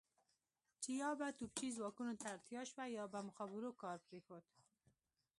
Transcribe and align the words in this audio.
چې 0.81 0.91
یا 1.01 1.09
به 1.19 1.27
توپچي 1.37 1.69
ځواکونو 1.77 2.13
ته 2.19 2.25
اړتیا 2.35 2.61
شوه 2.69 2.83
یا 2.97 3.03
به 3.11 3.19
مخابرو 3.27 3.71
کار 3.81 3.97
پرېښود. 4.07 4.45